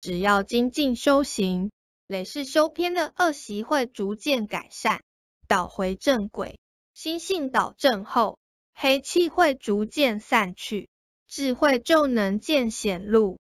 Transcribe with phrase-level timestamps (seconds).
[0.00, 1.70] 只要精进修行，
[2.06, 5.02] 累世修偏的恶习会逐渐改善，
[5.46, 6.58] 导回正轨。
[6.94, 8.38] 心性导正后，
[8.74, 10.88] 黑气会逐渐散去，
[11.26, 13.38] 智慧就能见显露。